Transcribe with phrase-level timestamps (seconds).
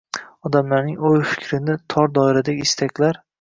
[0.49, 3.23] –odamlarning o‘y-fikrini tor doiradagi istaklar